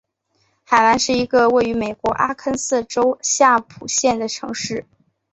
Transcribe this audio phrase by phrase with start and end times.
[0.63, 4.87] 海兰是一个位于美国阿肯色州夏普县的城市。